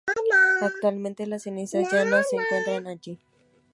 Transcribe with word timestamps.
Actualmente 0.61 1.27
las 1.27 1.43
cenizas 1.43 1.87
ya 1.91 2.03
no 2.05 2.17
se 2.23 2.35
encuentran 2.35 2.87
allí. 2.87 3.19